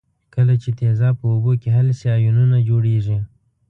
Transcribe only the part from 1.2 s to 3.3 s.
اوبو کې حل شي آیونونه جوړیږي.